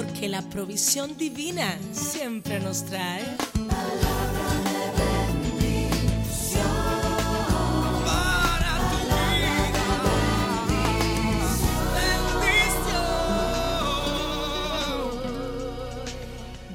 porque 0.00 0.30
la 0.30 0.40
provisión 0.40 1.14
divina 1.18 1.76
siempre 1.92 2.58
nos 2.58 2.86
trae. 2.86 3.22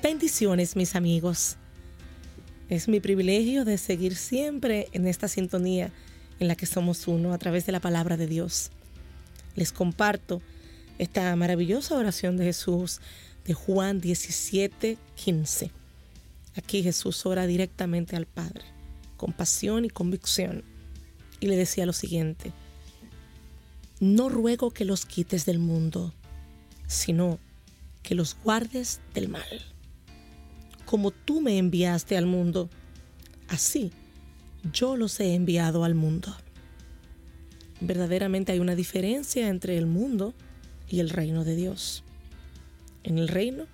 Bendiciones, 0.04 0.76
mis 0.76 0.96
amigos. 0.96 1.56
Es 2.70 2.88
mi 2.88 3.00
privilegio 3.00 3.66
de 3.66 3.80
seguir 3.80 4.16
siempre 4.16 4.88
en 4.92 5.08
esta 5.08 5.28
sintonía 5.28 5.92
en 6.40 6.48
la 6.48 6.56
que 6.56 6.68
somos 6.68 7.08
uno 7.08 7.34
a 7.34 7.40
través 7.40 7.66
de 7.66 7.72
la 7.72 7.80
palabra 7.80 8.18
de 8.18 8.28
Dios. 8.28 8.70
Les 9.56 9.72
comparto 9.72 10.44
esta 10.98 11.36
maravillosa 11.36 11.96
oración 11.96 12.38
de 12.38 12.46
Jesús 12.46 13.02
de 13.46 13.54
Juan 13.54 14.02
17, 14.02 14.98
15. 15.16 15.72
Aquí 16.56 16.84
Jesús 16.84 17.26
ora 17.26 17.48
directamente 17.48 18.16
al 18.16 18.26
Padre, 18.26 18.64
con 19.18 19.34
pasión 19.34 19.86
y 19.86 19.90
convicción, 19.90 20.64
y 21.40 21.48
le 21.48 21.56
decía 21.58 21.86
lo 21.86 21.94
siguiente, 21.94 22.54
no 24.00 24.30
ruego 24.30 24.72
que 24.72 24.86
los 24.86 25.06
quites 25.06 25.46
del 25.46 25.60
mundo, 25.60 26.14
sino 26.88 27.40
que 28.04 28.16
los 28.16 28.38
guardes 28.44 29.02
del 29.14 29.30
mal. 29.30 29.44
Como 30.86 31.12
tú 31.12 31.42
me 31.42 31.58
enviaste 31.58 32.18
al 32.18 32.26
mundo, 32.26 32.70
así 33.48 33.92
yo 34.72 34.96
los 34.96 35.20
he 35.20 35.34
enviado 35.34 35.84
al 35.84 35.96
mundo. 35.96 36.36
Verdaderamente 37.82 38.52
hay 38.52 38.60
una 38.60 38.76
diferencia 38.76 39.50
entre 39.50 39.78
el 39.78 39.86
mundo 39.86 40.34
y 40.34 40.55
el 40.92 41.10
reino 41.10 41.44
de 41.44 41.56
Dios. 41.56 42.04
En 43.04 43.18
el 43.18 43.28
reino 43.28 43.68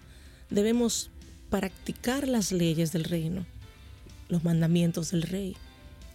debemos 0.49 1.09
practicar 1.49 2.27
las 2.27 2.51
leyes 2.51 2.91
del 2.91 3.03
reino, 3.03 3.45
los 4.29 4.43
mandamientos 4.43 5.11
del 5.11 5.23
rey, 5.23 5.55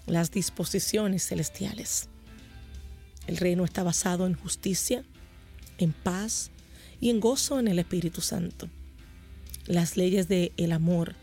las 0.07 0.31
disposiciones 0.31 1.27
celestiales. 1.27 2.09
El 3.27 3.37
reino 3.37 3.65
está 3.65 3.83
basado 3.83 4.27
en 4.27 4.35
justicia, 4.35 5.05
en 5.79 5.93
paz 5.93 6.51
y 7.01 7.11
en 7.11 7.21
gozo 7.21 7.59
en 7.59 7.69
el 7.69 7.79
Espíritu 7.79 8.21
Santo. 8.21 8.69
Las 9.67 9.97
leyes 9.97 10.29
de 10.29 10.53
el 10.57 10.73
amor, 10.73 11.15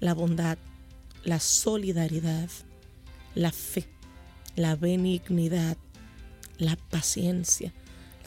la 0.00 0.14
bondad, 0.14 0.58
la 1.24 1.40
solidaridad, 1.40 2.48
la 3.34 3.52
fe, 3.52 3.86
la 4.56 4.76
benignidad, 4.76 5.76
la 6.58 6.76
paciencia, 6.76 7.72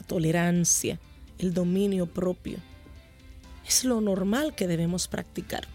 tolerancia, 0.02 1.00
el 1.40 1.54
dominio 1.54 2.06
propio. 2.06 2.58
Es 3.68 3.84
lo 3.84 4.02
normal 4.02 4.56
que 4.56 4.68
debemos 4.68 5.08
practicar. 5.08 5.68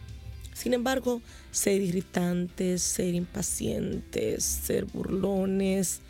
Sin 0.55 0.73
embargo, 0.73 1.21
ser 1.51 1.83
irritantes, 1.83 2.83
ser 2.83 3.15
impacientes, 3.15 4.45
ser 4.45 4.87
burlones, 4.87 6.01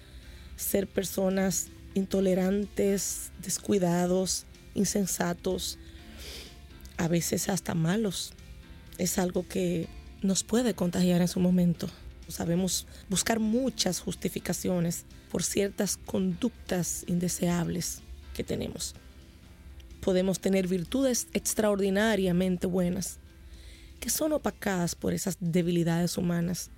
ser 0.57 0.87
personas 0.87 1.69
intolerantes, 1.95 3.33
descuidados, 3.43 4.45
insensatos, 4.75 5.79
a 6.97 7.09
veces 7.09 7.49
hasta 7.49 7.75
malos, 7.75 8.33
es 8.99 9.19
algo 9.19 9.47
que 9.49 9.89
nos 10.23 10.45
puede 10.45 10.75
contagiar 10.75 11.21
en 11.21 11.29
su 11.29 11.41
momento. 11.41 11.89
Sabemos 12.29 12.87
buscar 13.09 13.41
muchas 13.41 14.01
justificaciones 14.01 15.05
por 15.31 15.43
ciertas 15.43 15.97
conductas 15.97 17.05
indeseables 17.07 18.03
que 18.37 18.45
tenemos. 18.45 18.95
Podemos 20.01 20.39
tener 20.39 20.69
virtudes 20.69 21.27
extraordinariamente 21.33 22.67
buenas 22.67 23.19
que 23.99 24.11
son 24.11 24.33
opacadas 24.33 24.95
por 24.95 25.15
esas 25.15 25.39
debilidades 25.41 26.19
humanas 26.19 26.71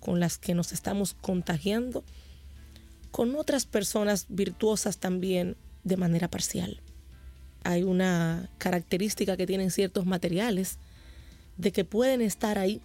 con 0.00 0.20
las 0.20 0.36
que 0.36 0.54
nos 0.54 0.72
estamos 0.72 1.14
contagiando 1.14 2.04
con 3.10 3.36
otras 3.36 3.64
personas 3.64 4.26
virtuosas 4.28 4.98
también 4.98 5.56
de 5.84 5.96
manera 5.96 6.28
parcial. 6.28 6.80
Hay 7.62 7.84
una 7.84 8.50
característica 8.58 9.36
que 9.36 9.46
tienen 9.46 9.70
ciertos 9.70 10.04
materiales 10.04 10.78
de 11.56 11.70
que 11.70 11.84
pueden 11.84 12.20
estar 12.20 12.58
ahí 12.58 12.82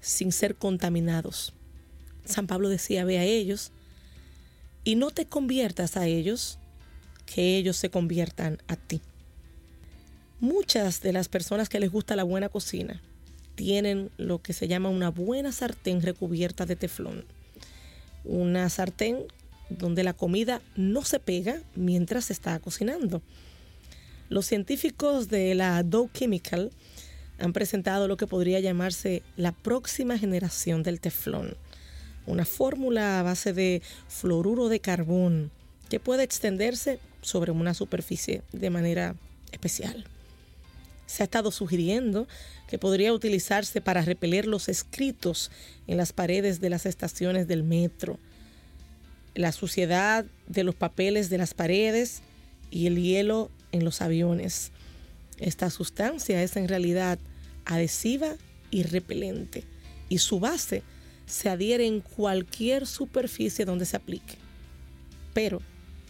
sin 0.00 0.32
ser 0.32 0.56
contaminados. 0.56 1.54
San 2.24 2.48
Pablo 2.48 2.68
decía, 2.68 3.04
ve 3.04 3.18
a 3.18 3.24
ellos 3.24 3.70
y 4.84 4.96
no 4.96 5.12
te 5.12 5.26
conviertas 5.26 5.96
a 5.96 6.06
ellos 6.06 6.58
que 7.32 7.56
ellos 7.56 7.76
se 7.76 7.90
conviertan 7.90 8.58
a 8.68 8.76
ti. 8.76 9.00
Muchas 10.40 11.02
de 11.02 11.12
las 11.12 11.28
personas 11.28 11.68
que 11.68 11.80
les 11.80 11.90
gusta 11.90 12.16
la 12.16 12.22
buena 12.22 12.48
cocina 12.48 13.02
tienen 13.54 14.10
lo 14.16 14.40
que 14.40 14.52
se 14.52 14.68
llama 14.68 14.88
una 14.88 15.10
buena 15.10 15.52
sartén 15.52 16.00
recubierta 16.00 16.64
de 16.64 16.76
teflón. 16.76 17.24
Una 18.24 18.68
sartén 18.70 19.24
donde 19.68 20.04
la 20.04 20.14
comida 20.14 20.62
no 20.76 21.02
se 21.04 21.18
pega 21.18 21.60
mientras 21.74 22.26
se 22.26 22.32
está 22.32 22.58
cocinando. 22.60 23.20
Los 24.28 24.46
científicos 24.46 25.28
de 25.28 25.54
la 25.54 25.82
Dow 25.82 26.08
Chemical 26.12 26.70
han 27.38 27.52
presentado 27.52 28.08
lo 28.08 28.16
que 28.16 28.26
podría 28.26 28.60
llamarse 28.60 29.22
la 29.36 29.52
próxima 29.52 30.18
generación 30.18 30.82
del 30.82 31.00
teflón, 31.00 31.56
una 32.26 32.44
fórmula 32.44 33.20
a 33.20 33.22
base 33.22 33.52
de 33.52 33.82
fluoruro 34.08 34.68
de 34.68 34.80
carbón 34.80 35.50
que 35.88 36.00
puede 36.00 36.22
extenderse 36.22 37.00
sobre 37.28 37.52
una 37.52 37.74
superficie 37.74 38.42
de 38.52 38.70
manera 38.70 39.14
especial. 39.52 40.04
Se 41.06 41.22
ha 41.22 41.24
estado 41.24 41.50
sugiriendo 41.50 42.26
que 42.68 42.78
podría 42.78 43.12
utilizarse 43.12 43.80
para 43.80 44.02
repeler 44.02 44.46
los 44.46 44.68
escritos 44.68 45.50
en 45.86 45.96
las 45.96 46.12
paredes 46.12 46.60
de 46.60 46.70
las 46.70 46.86
estaciones 46.86 47.46
del 47.46 47.62
metro, 47.62 48.18
la 49.34 49.52
suciedad 49.52 50.26
de 50.46 50.64
los 50.64 50.74
papeles 50.74 51.30
de 51.30 51.38
las 51.38 51.54
paredes 51.54 52.22
y 52.70 52.86
el 52.86 53.00
hielo 53.00 53.50
en 53.72 53.84
los 53.84 54.02
aviones. 54.02 54.72
Esta 55.38 55.70
sustancia 55.70 56.42
es 56.42 56.56
en 56.56 56.68
realidad 56.68 57.18
adhesiva 57.64 58.34
y 58.70 58.82
repelente 58.82 59.64
y 60.08 60.18
su 60.18 60.40
base 60.40 60.82
se 61.26 61.48
adhiere 61.48 61.86
en 61.86 62.00
cualquier 62.00 62.86
superficie 62.86 63.64
donde 63.64 63.84
se 63.84 63.96
aplique. 63.96 64.36
Pero 65.34 65.60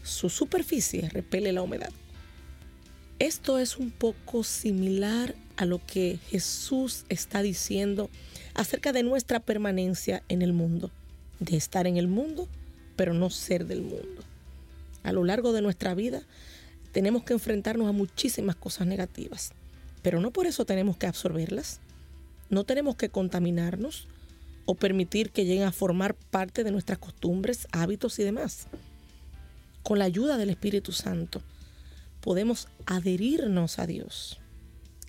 su 0.03 0.29
superficie 0.29 1.09
repele 1.11 1.53
la 1.53 1.63
humedad. 1.63 1.91
Esto 3.19 3.59
es 3.59 3.79
un 3.79 3.91
poco 3.91 4.45
similar 4.45 5.35
a 5.57 5.65
lo 5.65 5.85
que 5.85 6.19
Jesús 6.31 7.05
está 7.09 7.43
diciendo 7.43 8.11
acerca 8.55 8.93
de 8.93 9.03
nuestra 9.03 9.41
permanencia 9.41 10.23
en 10.29 10.41
el 10.43 10.53
mundo, 10.53 10.93
de 11.41 11.57
estar 11.57 11.87
en 11.89 11.97
el 11.97 12.07
mundo, 12.07 12.47
pero 12.95 13.15
no 13.15 13.29
ser 13.29 13.67
del 13.67 13.83
mundo. 13.83 14.23
A 15.03 15.13
lo 15.13 15.25
largo 15.25 15.53
de 15.53 15.63
nuestra 15.63 15.95
vida 15.95 16.23
tenemos 16.93 17.25
que 17.25 17.33
enfrentarnos 17.33 17.89
a 17.89 17.93
muchísimas 17.93 18.55
cosas 18.55 18.87
negativas, 18.87 19.53
pero 20.03 20.21
no 20.21 20.31
por 20.31 20.47
eso 20.47 20.65
tenemos 20.65 20.97
que 20.97 21.09
absorberlas, 21.09 21.81
no 22.51 22.65
tenemos 22.65 22.95
que 22.95 23.09
contaminarnos 23.09 24.07
o 24.65 24.75
permitir 24.75 25.31
que 25.31 25.45
lleguen 25.45 25.65
a 25.65 25.73
formar 25.73 26.15
parte 26.15 26.63
de 26.63 26.71
nuestras 26.71 26.99
costumbres, 26.99 27.67
hábitos 27.73 28.19
y 28.21 28.23
demás 28.23 28.69
con 29.83 29.99
la 29.99 30.05
ayuda 30.05 30.37
del 30.37 30.51
Espíritu 30.51 30.93
Santo, 30.93 31.43
podemos 32.21 32.69
adherirnos 32.87 33.79
a 33.79 33.87
Dios. 33.87 34.39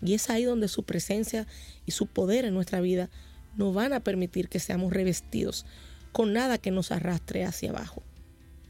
Y 0.02 0.14
es 0.14 0.30
ahí 0.30 0.44
donde 0.44 0.68
su 0.68 0.84
presencia 0.84 1.48
y 1.86 1.92
su 1.92 2.08
poder 2.08 2.46
en 2.46 2.54
nuestra 2.54 2.80
vida 2.80 3.10
no 3.58 3.74
van 3.74 3.94
a 3.94 4.00
permitir 4.00 4.48
que 4.48 4.60
seamos 4.60 4.94
revestidos 4.94 5.66
con 6.12 6.34
nada 6.34 6.58
que 6.58 6.72
nos 6.72 6.92
arrastre 6.92 7.44
hacia 7.44 7.72
abajo. 7.72 8.04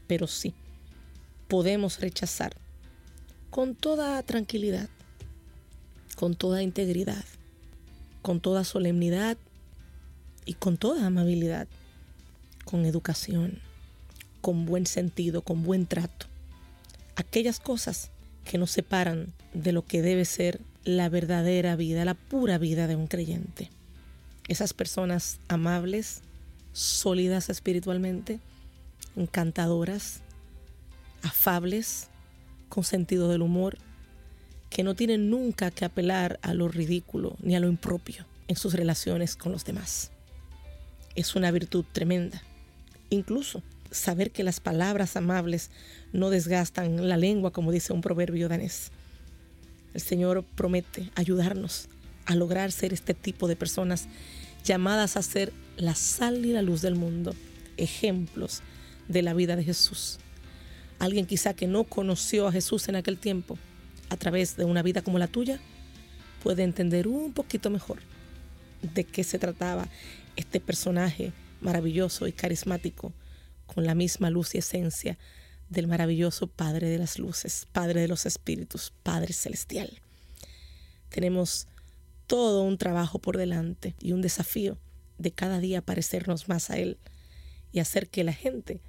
Pero 0.06 0.26
sí, 0.26 0.54
podemos 1.48 2.00
rechazar 2.00 2.56
con 3.50 3.74
toda 3.74 4.22
tranquilidad, 4.22 4.88
con 6.16 6.34
toda 6.34 6.62
integridad, 6.62 7.24
con 8.22 8.40
toda 8.40 8.64
solemnidad 8.64 9.36
y 10.44 10.54
con 10.54 10.76
toda 10.76 11.06
amabilidad, 11.06 11.68
con 12.64 12.84
educación 12.84 13.60
con 14.40 14.66
buen 14.66 14.86
sentido, 14.86 15.42
con 15.42 15.62
buen 15.62 15.86
trato. 15.86 16.26
Aquellas 17.16 17.60
cosas 17.60 18.10
que 18.44 18.58
nos 18.58 18.70
separan 18.70 19.32
de 19.54 19.72
lo 19.72 19.84
que 19.84 20.02
debe 20.02 20.24
ser 20.24 20.60
la 20.84 21.08
verdadera 21.08 21.76
vida, 21.76 22.04
la 22.04 22.14
pura 22.14 22.58
vida 22.58 22.86
de 22.86 22.96
un 22.96 23.06
creyente. 23.06 23.70
Esas 24.48 24.72
personas 24.72 25.38
amables, 25.48 26.22
sólidas 26.72 27.50
espiritualmente, 27.50 28.40
encantadoras, 29.16 30.22
afables, 31.22 32.08
con 32.68 32.84
sentido 32.84 33.28
del 33.28 33.42
humor, 33.42 33.78
que 34.70 34.84
no 34.84 34.94
tienen 34.94 35.30
nunca 35.30 35.70
que 35.70 35.84
apelar 35.84 36.38
a 36.42 36.54
lo 36.54 36.68
ridículo 36.68 37.36
ni 37.40 37.56
a 37.56 37.60
lo 37.60 37.68
impropio 37.68 38.24
en 38.48 38.56
sus 38.56 38.74
relaciones 38.74 39.36
con 39.36 39.52
los 39.52 39.64
demás. 39.64 40.12
Es 41.16 41.34
una 41.34 41.50
virtud 41.50 41.84
tremenda. 41.92 42.42
Incluso 43.10 43.62
saber 43.90 44.30
que 44.30 44.44
las 44.44 44.60
palabras 44.60 45.16
amables 45.16 45.70
no 46.12 46.30
desgastan 46.30 47.08
la 47.08 47.16
lengua, 47.16 47.52
como 47.52 47.72
dice 47.72 47.92
un 47.92 48.00
proverbio 48.00 48.48
danés. 48.48 48.90
El 49.94 50.00
Señor 50.00 50.44
promete 50.54 51.10
ayudarnos 51.14 51.88
a 52.26 52.34
lograr 52.34 52.70
ser 52.70 52.92
este 52.92 53.14
tipo 53.14 53.48
de 53.48 53.56
personas 53.56 54.06
llamadas 54.64 55.16
a 55.16 55.22
ser 55.22 55.52
la 55.76 55.94
sal 55.94 56.44
y 56.44 56.52
la 56.52 56.62
luz 56.62 56.82
del 56.82 56.94
mundo, 56.94 57.34
ejemplos 57.76 58.62
de 59.08 59.22
la 59.22 59.34
vida 59.34 59.56
de 59.56 59.64
Jesús. 59.64 60.18
Alguien 60.98 61.26
quizá 61.26 61.54
que 61.54 61.66
no 61.66 61.84
conoció 61.84 62.46
a 62.46 62.52
Jesús 62.52 62.88
en 62.88 62.96
aquel 62.96 63.18
tiempo, 63.18 63.58
a 64.10 64.16
través 64.16 64.56
de 64.56 64.64
una 64.64 64.82
vida 64.82 65.02
como 65.02 65.18
la 65.18 65.28
tuya, 65.28 65.60
puede 66.42 66.62
entender 66.62 67.08
un 67.08 67.32
poquito 67.32 67.70
mejor 67.70 67.98
de 68.94 69.04
qué 69.04 69.24
se 69.24 69.38
trataba 69.38 69.88
este 70.36 70.60
personaje 70.60 71.32
maravilloso 71.60 72.26
y 72.26 72.32
carismático, 72.32 73.12
con 73.72 73.86
la 73.86 73.94
misma 73.94 74.30
luz 74.30 74.54
y 74.54 74.58
esencia 74.58 75.16
del 75.68 75.86
maravilloso 75.86 76.48
Padre 76.48 76.88
de 76.88 76.98
las 76.98 77.18
Luces, 77.18 77.68
Padre 77.70 78.00
de 78.00 78.08
los 78.08 78.26
Espíritus, 78.26 78.92
Padre 79.04 79.32
Celestial. 79.32 80.00
Tenemos 81.08 81.68
todo 82.26 82.62
un 82.62 82.78
trabajo 82.78 83.20
por 83.20 83.36
delante 83.36 83.94
y 84.00 84.12
un 84.12 84.22
desafío 84.22 84.76
de 85.18 85.30
cada 85.30 85.60
día 85.60 85.82
parecernos 85.82 86.48
más 86.48 86.70
a 86.70 86.78
Él 86.78 86.98
y 87.72 87.78
hacer 87.78 88.08
que 88.08 88.24
la 88.24 88.32
gente 88.32 88.80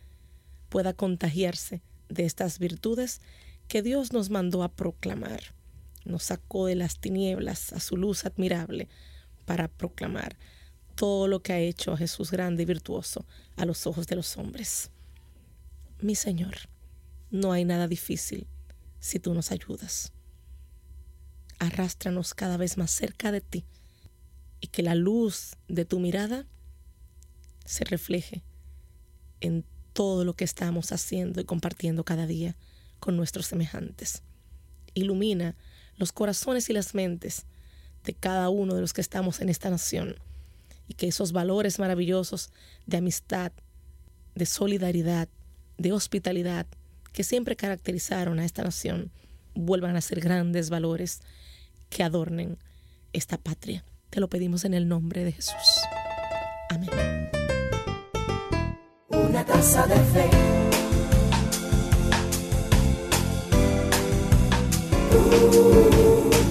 pueda 0.69 0.94
contagiarse 0.94 1.81
de 2.10 2.25
estas 2.25 2.57
virtudes 2.57 3.22
que 3.68 3.84
Dios 3.84 4.13
nos 4.13 4.31
mandó 4.31 4.63
a 4.63 4.72
proclamar. 4.72 5.54
Nos 6.06 6.24
sacó 6.24 6.66
de 6.66 6.75
las 6.75 7.00
tinieblas 7.00 7.72
a 7.74 7.80
su 7.80 7.98
luz 7.98 8.25
admirable 8.25 8.88
para 9.45 9.68
proclamar 9.68 10.38
todo 10.95 11.27
lo 11.27 11.42
que 11.42 11.54
ha 11.54 11.60
hecho 11.60 11.94
a 11.94 11.98
Jesús 11.98 12.31
grande 12.31 12.63
y 12.63 12.66
virtuoso 12.66 13.25
a 13.62 13.66
los 13.66 13.86
ojos 13.86 14.08
de 14.08 14.16
los 14.16 14.38
hombres. 14.38 14.90
Mi 16.00 16.16
Señor, 16.16 16.56
no 17.30 17.52
hay 17.52 17.63
nada 17.63 17.88
difícil 17.88 18.48
si 19.00 19.19
tú 19.19 19.36
nos 19.36 19.52
ayudas. 19.52 20.13
Arrástranos 21.60 22.34
cada 22.34 22.58
vez 22.58 22.78
más 22.78 22.90
cerca 22.90 23.31
de 23.31 23.40
ti 23.40 23.63
y 24.62 24.68
que 24.68 24.81
la 24.81 24.96
luz 24.96 25.58
de 25.68 25.86
tu 25.86 26.00
mirada 26.00 26.48
se 27.63 27.84
refleje 27.84 28.44
en 29.42 29.63
todo 29.94 30.25
lo 30.25 30.34
que 30.34 30.44
estamos 30.44 30.92
haciendo 30.92 31.40
y 31.40 31.46
compartiendo 31.46 32.04
cada 32.04 32.25
día 32.25 32.56
con 33.00 33.16
nuestros 33.16 33.46
semejantes. 33.46 34.24
Ilumina 34.96 35.56
los 35.98 36.12
corazones 36.12 36.68
y 36.72 36.74
las 36.74 36.96
mentes 36.96 37.46
de 38.06 38.16
cada 38.16 38.50
uno 38.50 38.74
de 38.74 38.81
los 38.81 38.94
que 38.94 39.02
estamos 39.02 39.40
en 39.40 39.50
esta 39.50 39.69
nación 39.69 40.16
y 40.91 40.93
que 40.93 41.07
esos 41.07 41.31
valores 41.31 41.79
maravillosos 41.79 42.49
de 42.85 42.97
amistad, 42.97 43.53
de 44.35 44.45
solidaridad, 44.45 45.29
de 45.77 45.93
hospitalidad 45.93 46.67
que 47.13 47.23
siempre 47.23 47.55
caracterizaron 47.55 48.39
a 48.39 48.45
esta 48.45 48.61
nación 48.61 49.09
vuelvan 49.55 49.95
a 49.95 50.01
ser 50.01 50.19
grandes 50.19 50.69
valores 50.69 51.21
que 51.89 52.03
adornen 52.03 52.57
esta 53.13 53.38
patria. 53.38 53.85
Te 54.09 54.19
lo 54.19 54.27
pedimos 54.27 54.65
en 54.65 54.73
el 54.73 54.89
nombre 54.89 55.23
de 55.23 55.31
Jesús. 55.31 55.55
Amén. 56.69 56.89
Una 59.07 59.45
de 59.45 59.95
fe. 60.11 60.29
Uh. 65.13 66.50